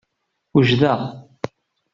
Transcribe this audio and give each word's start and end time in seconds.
Wejdeɣ. 0.53 0.99